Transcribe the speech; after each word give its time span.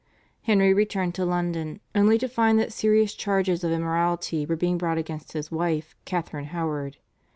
Henry 0.41 0.73
returned 0.73 1.13
to 1.13 1.25
London 1.25 1.79
only 1.93 2.17
to 2.17 2.27
find 2.27 2.57
that 2.57 2.73
serious 2.73 3.13
charges 3.13 3.63
of 3.63 3.71
immorality 3.71 4.47
were 4.47 4.55
being 4.55 4.79
brought 4.79 4.97
against 4.97 5.33
his 5.33 5.51
wife, 5.51 5.95
Catharine 6.05 6.45
Howard. 6.45 6.97